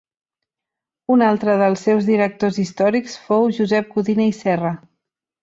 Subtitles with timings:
[1.15, 4.75] Un altre dels seus directors històrics fou Josep Codina i Serra.